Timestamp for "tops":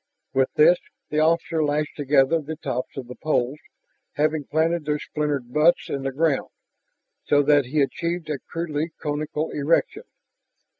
2.55-2.97